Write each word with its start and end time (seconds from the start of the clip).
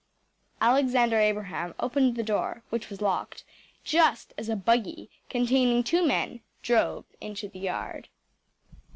Alexander 0.59 1.17
Abraham 1.19 1.75
opened 1.79 2.15
the 2.15 2.23
door 2.23 2.63
which 2.71 2.89
was 2.89 3.01
locked 3.01 3.43
just 3.83 4.33
as 4.35 4.49
a 4.49 4.55
buggy 4.55 5.11
containing 5.29 5.83
two 5.83 6.03
men 6.03 6.39
drove 6.63 7.05
into 7.21 7.47
the 7.47 7.59
yard. 7.59 8.09